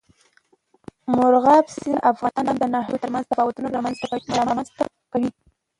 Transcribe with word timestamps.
مورغاب 1.15 1.65
سیند 1.75 1.97
د 2.01 2.05
افغانستان 2.11 2.57
د 2.59 2.63
ناحیو 2.73 3.01
ترمنځ 3.03 3.25
تفاوتونه 3.31 3.67
رامنځ 4.37 4.67
ته 4.77 4.83
کوي. 5.11 5.29